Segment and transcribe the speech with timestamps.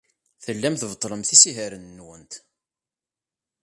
[0.43, 2.33] Tellamt tbeṭṭlemt isihaṛen-nwent.